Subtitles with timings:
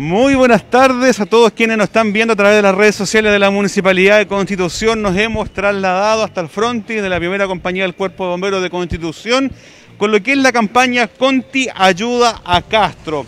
[0.00, 3.32] Muy buenas tardes a todos quienes nos están viendo a través de las redes sociales
[3.32, 5.02] de la Municipalidad de Constitución.
[5.02, 8.70] Nos hemos trasladado hasta el frontis de la primera compañía del Cuerpo de Bomberos de
[8.70, 9.52] Constitución
[9.98, 13.26] con lo que es la campaña Conti Ayuda a Castro,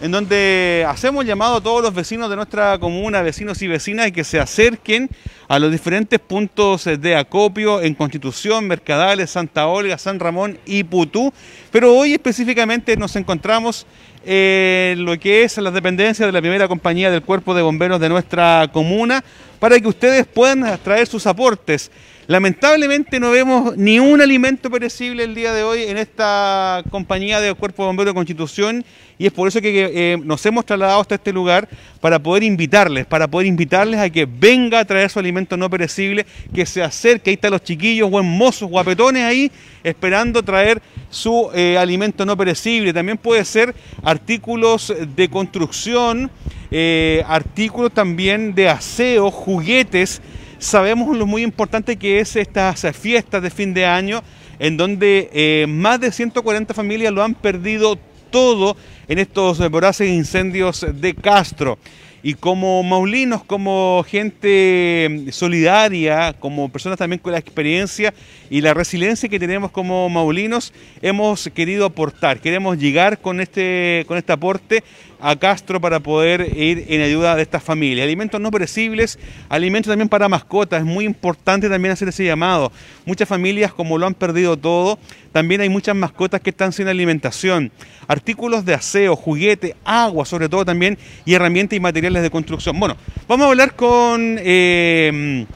[0.00, 4.24] en donde hacemos llamado a todos los vecinos de nuestra comuna, vecinos y vecinas, que
[4.24, 5.08] se acerquen
[5.46, 11.32] a los diferentes puntos de acopio en Constitución, Mercadales, Santa Olga, San Ramón y Putú.
[11.70, 13.86] Pero hoy específicamente nos encontramos
[14.30, 18.10] en lo que es las dependencias de la primera compañía del Cuerpo de Bomberos de
[18.10, 19.24] nuestra comuna
[19.58, 21.90] para que ustedes puedan traer sus aportes.
[22.28, 27.54] Lamentablemente no vemos ni un alimento perecible el día de hoy en esta compañía del
[27.54, 28.84] Cuerpo de Bomberos de Constitución
[29.16, 31.66] y es por eso que eh, nos hemos trasladado hasta este lugar
[32.02, 36.26] para poder invitarles, para poder invitarles a que venga a traer su alimento no perecible,
[36.54, 39.50] que se acerque, ahí están los chiquillos, buen mozos, guapetones ahí,
[39.82, 42.92] esperando traer su eh, alimento no perecible.
[42.92, 46.30] También puede ser artículos de construcción,
[46.70, 50.20] eh, artículos también de aseo, juguetes.
[50.58, 54.22] Sabemos lo muy importante que es estas fiestas de fin de año,
[54.58, 57.98] en donde más de 140 familias lo han perdido
[58.30, 58.76] todo
[59.08, 61.78] en estos voraces incendios de Castro.
[62.20, 68.12] Y como maulinos, como gente solidaria, como personas también con la experiencia
[68.50, 74.18] y la resiliencia que tenemos como maulinos, hemos querido aportar, queremos llegar con este, con
[74.18, 74.82] este aporte
[75.20, 78.04] a Castro para poder ir en ayuda de estas familias.
[78.04, 79.18] Alimentos no perecibles,
[79.48, 82.72] alimentos también para mascotas, es muy importante también hacer ese llamado.
[83.04, 84.98] Muchas familias como lo han perdido todo,
[85.32, 87.70] también hay muchas mascotas que están sin alimentación.
[88.06, 92.80] Artículos de aseo, juguete, agua sobre todo también y herramientas y materiales de construcción.
[92.80, 92.96] Bueno,
[93.28, 95.46] vamos a hablar con eh,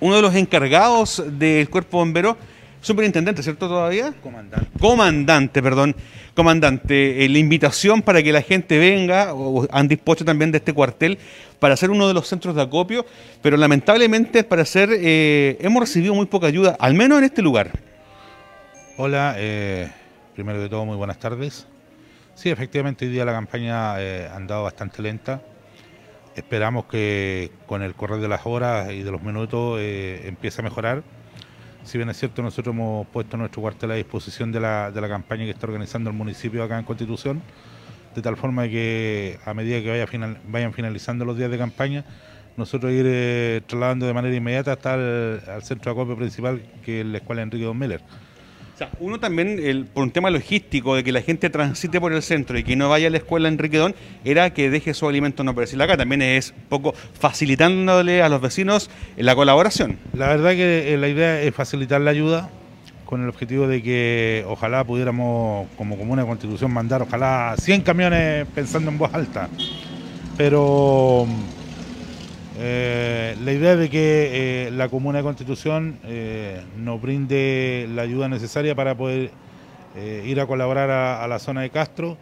[0.00, 2.36] uno de los encargados del cuerpo bombero,
[2.82, 4.12] superintendente, ¿cierto todavía?
[4.22, 4.68] Comandante.
[4.78, 5.96] Comandante, perdón.
[6.34, 10.72] Comandante, eh, la invitación para que la gente venga, o han dispuesto también de este
[10.72, 11.16] cuartel,
[11.60, 13.06] para hacer uno de los centros de acopio,
[13.40, 17.70] pero lamentablemente para hacer, eh, hemos recibido muy poca ayuda, al menos en este lugar.
[18.96, 19.88] Hola, eh,
[20.34, 21.66] primero de todo muy buenas tardes.
[22.34, 25.42] Sí, efectivamente hoy día la campaña ha andado bastante lenta.
[26.34, 31.04] Esperamos que con el correr de las horas y de los minutos empiece a mejorar
[31.84, 35.08] si bien es cierto, nosotros hemos puesto nuestro cuartel a disposición de la, de la
[35.08, 37.42] campaña que está organizando el municipio acá en Constitución,
[38.14, 42.04] de tal forma que a medida que vayan finalizando los días de campaña,
[42.56, 47.00] nosotros ir eh, trasladando de manera inmediata hasta el al centro de acopio principal, que
[47.00, 48.00] es la Escuela Enrique Don Miller.
[48.74, 52.22] O sea, uno también, por un tema logístico, de que la gente transite por el
[52.22, 55.44] centro y que no vaya a la escuela Enrique Don, era que deje su alimento
[55.44, 55.96] no perecible acá.
[55.96, 59.98] También es un poco facilitándole a los vecinos la colaboración.
[60.12, 62.50] La verdad que eh, la idea es facilitar la ayuda
[63.04, 68.44] con el objetivo de que ojalá pudiéramos, como Comuna de Constitución, mandar ojalá 100 camiones
[68.56, 69.48] pensando en voz alta.
[70.36, 71.28] Pero
[72.56, 78.28] eh, la idea de que eh, la Comuna de Constitución eh, nos brinde la ayuda
[78.28, 79.30] necesaria para poder
[80.24, 82.18] ir a colaborar a, la zona de Castro,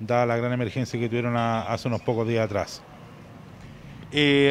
[0.00, 2.82] dada la gran emergencia que tuvieron hace unos pocos días atrás.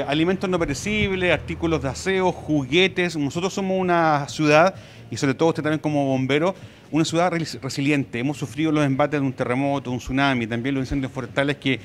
[0.08, 3.16] Alimentos no perecibles, artículos de aseo, juguetes.
[3.16, 4.76] Nosotros somos una ciudad,
[5.10, 6.56] y sobre todo usted también como bombero,
[6.92, 8.20] una ciudad resiliente.
[8.20, 11.80] Hemos sufrido los embates de un terremoto, un tsunami, también los incendios forestales que,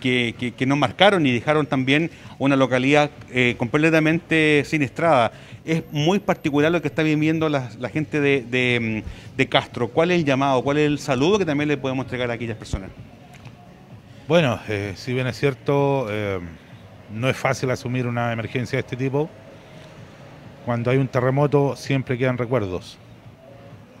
[0.00, 5.32] que, nos marcaron y dejaron también una localidad eh, completamente siniestrada.
[5.64, 9.02] Es muy particular lo que está viviendo la, gente de,
[9.48, 9.88] Castro.
[9.88, 12.56] ¿Cuál es el llamado, cuál es el saludo que también le podemos entregar a aquellas
[12.56, 12.90] personas?
[14.26, 16.40] Bueno, eh, si bien es cierto, eh,
[17.14, 19.28] no es fácil asumir una emergencia de este tipo.
[20.64, 22.98] Cuando hay un terremoto siempre quedan recuerdos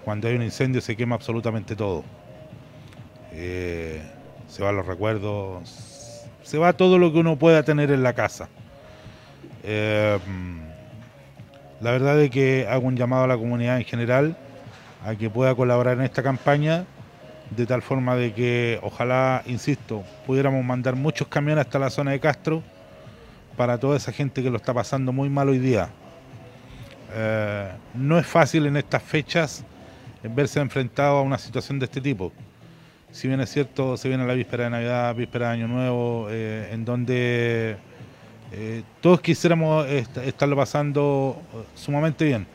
[0.04, 2.04] cuando hay un incendio se quema absolutamente todo.
[3.32, 4.02] Eh,
[4.48, 8.48] se van los recuerdos, se va todo lo que uno pueda tener en la casa.
[9.64, 10.18] Eh,
[11.80, 14.36] la verdad es que hago un llamado a la comunidad en general
[15.04, 16.84] a que pueda colaborar en esta campaña
[17.50, 22.20] de tal forma de que ojalá, insisto, pudiéramos mandar muchos camiones hasta la zona de
[22.20, 22.62] Castro
[23.56, 25.90] para toda esa gente que lo está pasando muy mal hoy día.
[27.12, 29.64] Eh, no es fácil en estas fechas
[30.28, 32.32] verse enfrentado a una situación de este tipo.
[33.10, 36.70] Si bien es cierto, se viene la víspera de Navidad, víspera de Año Nuevo, eh,
[36.72, 37.76] en donde
[38.52, 42.46] eh, todos quisiéramos estarlo pasando eh, sumamente bien.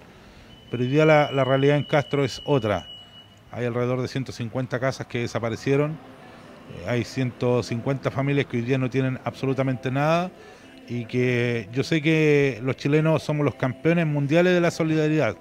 [0.69, 2.87] Pero hoy día la, realidad en Castro es otra.
[3.51, 5.97] Hay alrededor de 150 casas que desaparecieron,
[6.87, 10.29] hay 150 familias que hoy día no tienen absolutamente nada
[10.89, 15.37] y que yo sé que los chilenos somos los campeones mundiales de la solidaridad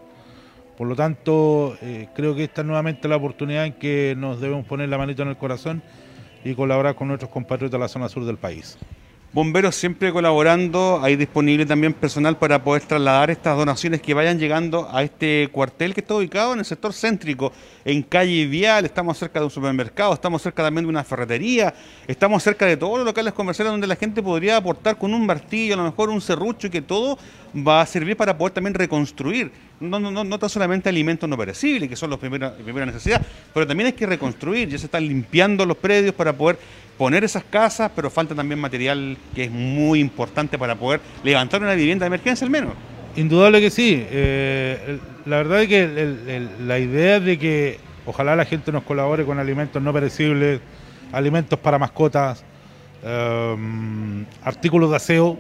[0.79, 4.65] por lo tanto, eh, creo que esta es nuevamente la oportunidad en que nos debemos
[4.65, 5.83] poner la manito en el corazón
[6.45, 8.79] y colaborar con nuestros compatriotas de la zona sur del país.
[9.31, 14.89] Bomberos siempre colaborando, hay disponible también personal para poder trasladar estas donaciones que vayan llegando
[14.91, 17.53] a este cuartel que está ubicado en el sector céntrico,
[17.85, 21.75] en calle Vial, estamos cerca de un supermercado, estamos cerca también de una ferretería,
[22.07, 25.75] estamos cerca de todos los locales comerciales donde la gente podría aportar con un martillo,
[25.75, 27.19] a lo mejor un serrucho, y que todo
[27.55, 31.37] va a servir para poder también reconstruir, no, no, no, no tan solamente alimentos no
[31.37, 33.23] perecibles, que son los primeros, la primera necesidad,
[33.55, 36.59] pero también hay que reconstruir, ya se están limpiando los predios para poder
[36.97, 41.75] poner esas casas, pero falta también material que es muy importante para poder levantar una
[41.75, 42.75] vivienda de emergencia al menos.
[43.17, 44.05] Indudable que sí.
[44.11, 49.39] Eh, la verdad es que la idea de que ojalá la gente nos colabore con
[49.39, 50.61] alimentos no perecibles,
[51.13, 52.45] alimentos para mascotas,
[53.03, 55.39] em, artículos de aseo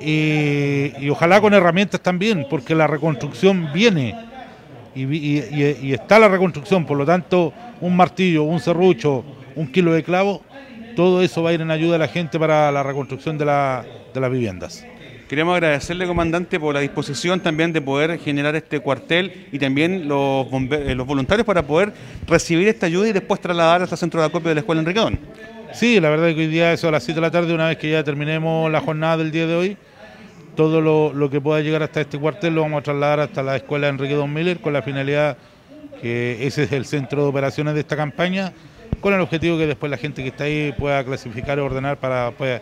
[0.00, 4.14] y, ojalá con herramientas también, porque la reconstrucción viene
[4.94, 9.24] y, está la reconstrucción, por lo tanto un martillo, un serrucho,
[9.56, 10.42] un kilo de clavo
[10.94, 14.30] todo eso va a ir en ayuda a la gente para la reconstrucción de, las
[14.30, 14.86] viviendas.
[15.28, 20.46] Queremos agradecerle, comandante, por la disposición también de poder generar este cuartel y también los,
[20.52, 21.92] eh, los voluntarios para poder
[22.26, 25.18] recibir esta ayuda y después trasladar hasta el centro de acopio de la Escuela Enriquedón.
[25.74, 27.66] Sí, la verdad es que hoy día eso a las 7 de la tarde, una
[27.66, 29.76] vez que ya terminemos la jornada del día de hoy,
[30.54, 33.88] todo lo, que pueda llegar hasta este cuartel lo vamos a trasladar hasta la Escuela
[33.88, 35.36] Enrique Don Miller con la finalidad
[36.00, 38.52] que ese es el centro de operaciones de esta campaña
[39.00, 42.30] con el objetivo que después la gente que está ahí pueda clasificar y ordenar para
[42.30, 42.60] pues,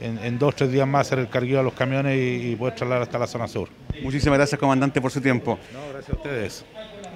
[0.00, 3.02] en, dos o tres días más hacer el carguillo a los camiones y, poder trasladar
[3.02, 3.68] hasta la zona sur.
[4.02, 5.58] Muchísimas gracias, comandante, por su tiempo.
[5.72, 6.64] No, gracias a ustedes.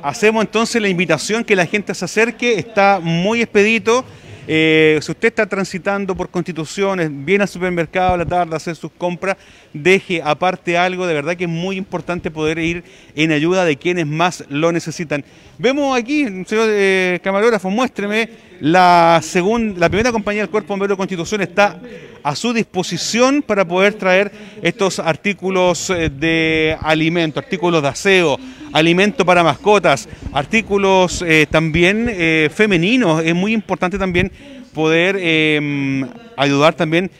[0.02, 4.04] Hacemos entonces la invitación que la gente se acerque, está muy expedito.
[4.50, 8.74] Eh, si usted está transitando por constituciones, viene al supermercado a la tarde a hacer
[8.76, 9.36] sus compras,
[9.74, 12.82] deje aparte algo, de verdad que es muy importante poder ir
[13.14, 15.22] en ayuda de quienes más lo necesitan.
[15.58, 18.30] Vemos aquí, señor eh, camarógrafo, muéstreme,
[18.60, 21.80] la, segunda, la primera compañía del Cuerpo Bombero de Constitución está
[22.22, 24.32] a su disposición para poder traer
[24.62, 28.38] estos artículos eh, de alimento, artículos de aseo,
[28.72, 33.22] alimento para mascotas, artículos eh, también eh, femeninos.
[33.24, 34.32] Es muy importante también
[34.74, 37.10] poder em, ayudar también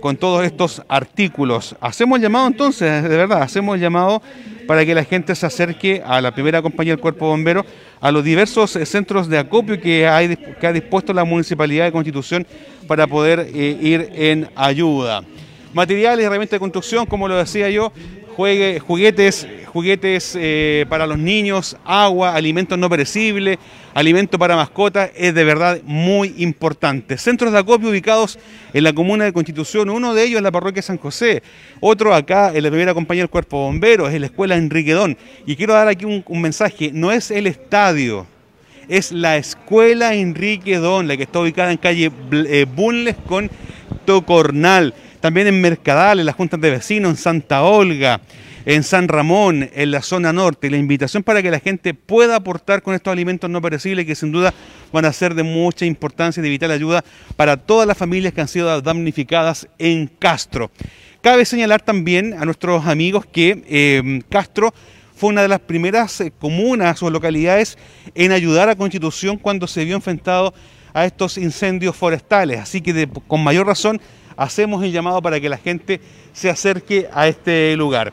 [0.00, 1.76] con todos estos artículos.
[1.80, 4.22] Hacemos llamado entonces, de verdad, hacemos llamado
[4.66, 7.64] para que la gente se acerque a la primera compañía del Cuerpo Bombero,
[8.00, 12.46] a los diversos centros de acopio que, hay, que ha dispuesto la Municipalidad de Constitución
[12.86, 15.22] para poder eh, ir en ayuda.
[15.72, 17.92] Materiales, herramientas de construcción, como lo decía yo,
[18.34, 23.58] juguetes, juguetes eh, para los niños, agua, alimentos no perecibles,
[23.94, 27.16] alimento para mascotas, es de verdad muy importante.
[27.16, 28.38] Centros de acopio ubicados
[28.72, 31.42] en la comuna de Constitución, uno de ellos es la parroquia San José,
[31.80, 35.16] otro acá en la primera compañía del Cuerpo Bombero, es la escuela Enriquedón.
[35.46, 38.26] Y quiero dar aquí un, mensaje, no es el estadio,
[38.88, 43.50] es la escuela Enrique Don, la que está ubicada en calle eh, Bunles con
[44.04, 44.92] Tocornal
[45.24, 48.20] también en Mercadal, en las juntas de vecinos, en Santa Olga,
[48.66, 50.68] en San Ramón, en la zona norte.
[50.68, 54.32] La invitación para que la gente pueda aportar con estos alimentos no perecibles que sin
[54.32, 54.52] duda
[54.92, 57.02] van a ser de mucha importancia y de vital ayuda
[57.36, 60.70] para todas las familias que han sido damnificadas en Castro.
[61.22, 64.74] Cabe señalar también a nuestros amigos que eh, Castro
[65.16, 67.78] fue una de las primeras eh, comunas o localidades
[68.14, 70.52] en ayudar a Constitución cuando se vio enfrentado
[70.92, 72.60] a estos incendios forestales.
[72.60, 74.02] Así que con mayor razón
[74.36, 76.00] hacemos el llamado para que la gente
[76.32, 78.12] se acerque a este lugar.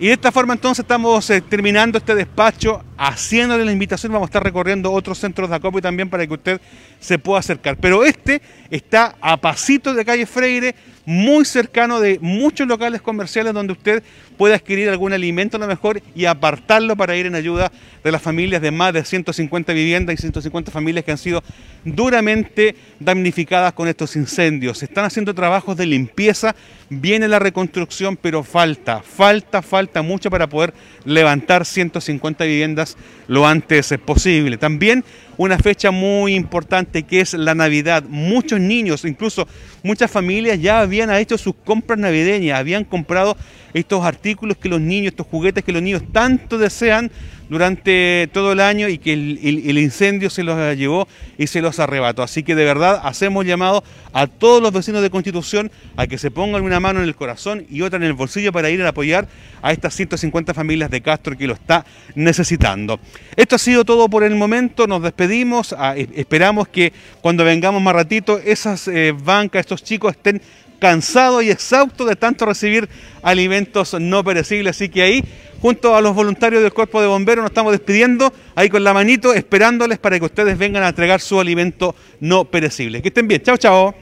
[0.00, 4.30] Y de esta forma entonces estamos eh, terminando este despacho, haciéndole la invitación, vamos a
[4.30, 6.60] estar recorriendo otros centros de acopio también para que usted
[7.00, 7.76] se pueda acercar.
[7.78, 8.40] Pero este
[8.70, 14.02] está a pasito de calle Freire, muy cercano de muchos locales comerciales donde usted
[14.36, 17.72] puede adquirir algún alimento a lo mejor y apartarlo para ir en ayuda
[18.04, 21.42] de las familias de más de 150 viviendas y 150 familias que han sido
[21.82, 24.78] duramente damnificadas con estos incendios.
[24.78, 26.54] Se están haciendo trabajos de limpieza,
[26.90, 33.94] viene la reconstrucción, pero falta, falta, falta mucho para poder levantar 150 viviendas lo antes
[34.04, 34.56] posible.
[34.58, 35.04] También
[35.38, 38.02] una fecha muy importante que es la Navidad.
[38.08, 39.48] Muchos niños, incluso
[39.82, 43.36] muchas familias ya habían hecho sus compras navideñas, habían comprado
[43.72, 47.10] estos artículos que los niños, estos juguetes que los niños tanto desean
[47.48, 52.22] durante todo el año y que el, incendio se los llevó y se los arrebató.
[52.22, 56.30] Así que de verdad hacemos llamado a todos los vecinos de Constitución a que se
[56.30, 59.28] pongan una mano en el corazón y otra en el bolsillo para ir a apoyar
[59.62, 63.00] a estas 150 familias de Castro que lo está necesitando.
[63.36, 65.27] Esto ha sido todo por el momento, nos despedimos,
[65.76, 70.40] ah, esperamos que cuando vengamos más ratito esas eh, bancas, estos chicos estén
[70.78, 72.88] cansados y exhaustos de tanto recibir
[73.22, 75.24] alimentos no perecibles, así que ahí
[75.60, 79.34] junto a los voluntarios del Cuerpo de Bomberos, nos estamos despidiendo ahí con la manito,
[79.34, 83.02] esperándoles para que ustedes vengan a entregar su alimento no perecible.
[83.02, 83.42] Que estén bien.
[83.42, 83.94] Chao, chao.